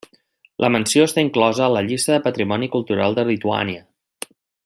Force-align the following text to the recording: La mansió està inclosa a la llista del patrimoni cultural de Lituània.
La 0.63 0.69
mansió 0.75 1.03
està 1.09 1.23
inclosa 1.25 1.63
a 1.65 1.69
la 1.75 1.83
llista 1.89 2.15
del 2.15 2.25
patrimoni 2.29 2.71
cultural 2.77 3.19
de 3.19 3.27
Lituània. 3.31 3.87